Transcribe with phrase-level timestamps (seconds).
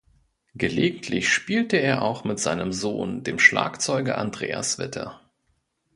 [0.55, 5.19] Gelegentlich spielte er auch mit seinem Sohn, dem Schlagzeuger Andreas Witte.